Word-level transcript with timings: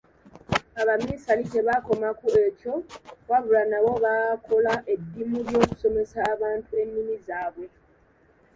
Abaminsani 0.81 1.43
tebaakoma 1.53 2.09
ku 2.19 2.27
ekyo 2.45 2.73
wabula 3.29 3.63
nabo 3.71 3.91
baakola 4.03 4.73
eddimu 4.93 5.37
ly’okusomesa 5.47 6.19
abantu 6.33 6.71
ennimi 6.81 7.15
zaabwe. 7.25 7.67